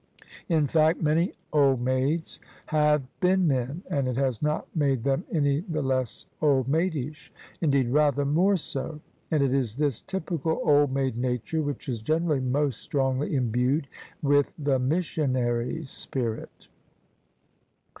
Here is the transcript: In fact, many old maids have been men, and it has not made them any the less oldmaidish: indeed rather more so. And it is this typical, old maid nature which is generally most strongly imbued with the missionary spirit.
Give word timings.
In 0.49 0.65
fact, 0.65 0.99
many 0.99 1.31
old 1.53 1.79
maids 1.79 2.39
have 2.65 3.03
been 3.19 3.47
men, 3.47 3.83
and 3.87 4.07
it 4.07 4.17
has 4.17 4.41
not 4.41 4.65
made 4.75 5.03
them 5.03 5.25
any 5.31 5.59
the 5.59 5.83
less 5.83 6.25
oldmaidish: 6.41 7.29
indeed 7.61 7.87
rather 7.91 8.25
more 8.25 8.57
so. 8.57 8.99
And 9.29 9.43
it 9.43 9.53
is 9.53 9.75
this 9.75 10.01
typical, 10.01 10.59
old 10.63 10.91
maid 10.91 11.17
nature 11.17 11.61
which 11.61 11.87
is 11.87 12.01
generally 12.01 12.39
most 12.41 12.81
strongly 12.81 13.35
imbued 13.35 13.87
with 14.23 14.55
the 14.57 14.79
missionary 14.79 15.85
spirit. 15.85 16.67